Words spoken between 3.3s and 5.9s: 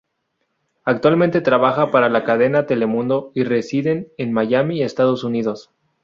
y residen en Miami, Estados Unidos.